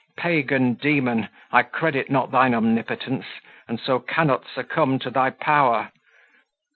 Pagan 0.17 0.73
demon, 0.73 1.29
I 1.51 1.61
credit 1.61 2.09
not 2.09 2.31
thine 2.31 2.55
omnipotence, 2.55 3.27
and 3.67 3.79
so 3.79 3.99
cannot 3.99 4.47
succumb 4.51 4.97
to 4.97 5.11
thy 5.11 5.29
power. 5.29 5.91